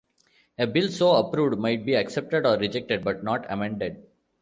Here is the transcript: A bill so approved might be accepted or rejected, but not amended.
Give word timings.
A 0.57 0.65
bill 0.65 0.89
so 0.89 1.11
approved 1.13 1.59
might 1.59 1.85
be 1.85 1.93
accepted 1.93 2.43
or 2.47 2.57
rejected, 2.57 3.03
but 3.03 3.23
not 3.23 3.45
amended. 3.51 4.01